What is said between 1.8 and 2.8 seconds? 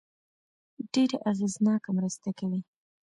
مرسته کوي.